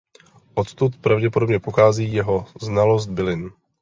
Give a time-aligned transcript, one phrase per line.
[0.55, 3.49] Odtud pravděpodobně pochází jeho znalost bylin.